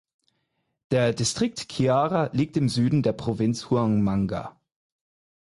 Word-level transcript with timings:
Der 0.89 1.13
Distrikt 1.13 1.71
Chiara 1.71 2.31
liegt 2.33 2.57
im 2.57 2.69
Süden 2.69 3.03
der 3.03 3.13
Provinz 3.13 3.69
Huamanga. 3.69 4.59